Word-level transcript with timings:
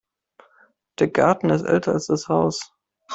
Der 0.97 1.09
Garten 1.09 1.51
ist 1.51 1.61
älter 1.61 1.91
als 1.91 2.07
das 2.07 2.27
Haus. 2.27 2.73